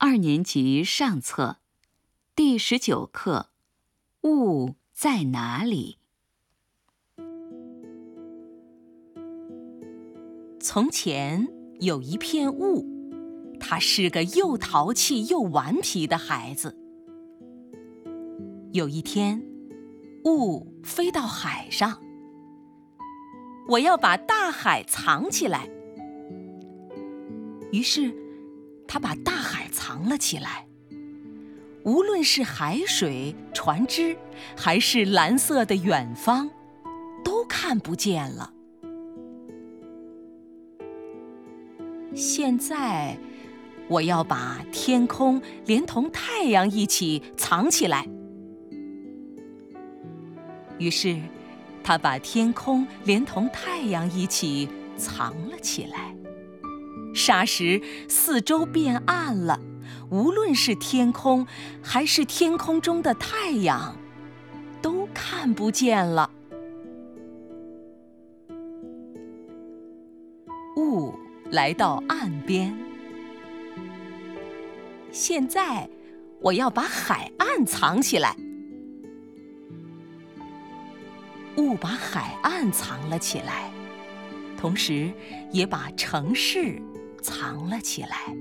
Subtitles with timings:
[0.00, 1.56] 二年级上册，
[2.36, 3.48] 第十九课
[4.28, 5.98] 《雾在哪里》。
[10.60, 11.48] 从前
[11.80, 12.86] 有一片雾，
[13.58, 16.78] 他是个又淘气又顽皮的孩子。
[18.70, 19.42] 有一天，
[20.26, 22.00] 雾飞到海上，
[23.70, 25.68] 我要把大海藏起来。
[27.72, 28.14] 于是，
[28.88, 30.66] 他把大海藏了起来。
[31.84, 34.16] 无论是海水、船只，
[34.56, 36.50] 还是蓝色的远方，
[37.24, 38.52] 都看不见了。
[42.14, 43.16] 现在，
[43.88, 48.06] 我要把天空连同太阳一起藏起来。
[50.78, 51.18] 于是，
[51.82, 56.14] 他把天空连同太阳一起藏了起来。
[57.28, 59.60] 霎时，四周变暗了，
[60.08, 61.46] 无论是天空，
[61.82, 63.94] 还是天空中的太阳，
[64.80, 66.30] 都看不见了。
[70.78, 71.12] 雾
[71.50, 72.74] 来到岸边，
[75.12, 75.86] 现在
[76.40, 78.34] 我要把海岸藏起来。
[81.58, 83.70] 雾把海岸藏了起来，
[84.56, 85.12] 同时
[85.52, 86.80] 也把城市。
[87.20, 88.34] 藏了起来，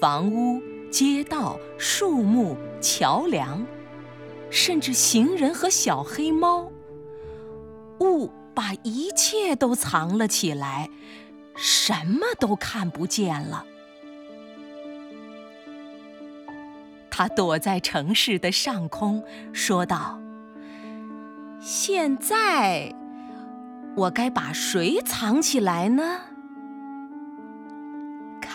[0.00, 0.60] 房屋、
[0.90, 3.66] 街道、树木、桥梁，
[4.50, 6.70] 甚至行人和小黑猫，
[8.00, 10.90] 雾把一切都藏了起来，
[11.56, 13.64] 什么都看不见了。
[17.10, 19.24] 他躲在城市的上空，
[19.54, 20.20] 说道
[21.58, 22.94] ：“现在，
[23.96, 26.20] 我该把谁藏起来呢？”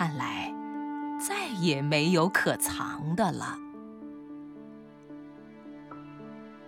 [0.01, 0.51] 看来
[1.19, 3.55] 再也没有可藏的了。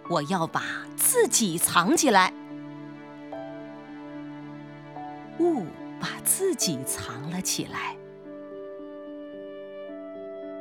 [0.08, 0.61] 我要把
[0.95, 2.32] 自己藏起来。
[5.39, 5.66] 雾
[5.99, 7.95] 把自己藏了起来。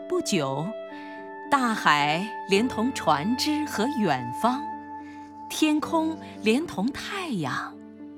[0.09, 0.65] 不久，
[1.50, 4.62] 大海连同船只和远方，
[5.50, 7.75] 天空连同太阳。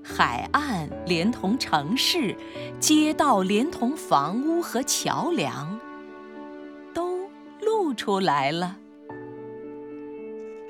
[0.06, 2.36] 海岸连同城市，
[2.78, 5.80] 街道连同房屋和桥梁，
[6.92, 7.30] 都
[7.62, 8.76] 露出来了。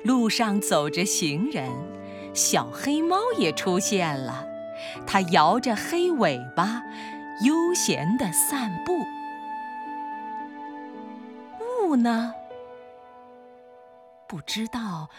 [0.05, 1.69] 路上走着行人，
[2.33, 4.47] 小黑猫也出现了。
[5.05, 6.83] 它摇着黑尾巴，
[7.43, 8.93] 悠闲地散步。
[11.83, 12.33] 雾呢？
[14.27, 15.09] 不知道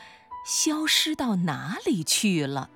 [0.47, 2.71] 消失到哪里去了。